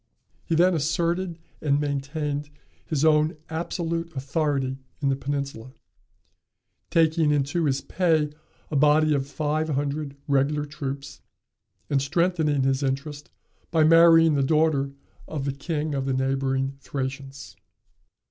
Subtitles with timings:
[0.45, 2.49] He then asserted and maintained
[2.83, 5.73] his own absolute authority in the peninsula,
[6.89, 8.31] taking into his pay
[8.71, 11.21] a body of five hundred regular troops,
[11.87, 13.29] and strengthening his interest
[13.69, 14.89] by marrying the daughter
[15.27, 17.55] of the king of the neighboring Thracians.